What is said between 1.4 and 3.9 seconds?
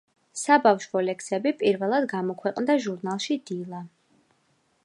პირველად გამოქვეყნდა ჟურნალში „დილა“.